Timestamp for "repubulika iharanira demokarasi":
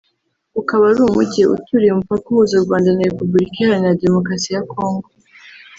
3.09-4.49